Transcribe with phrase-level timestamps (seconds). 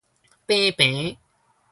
[0.47, 1.15] 平平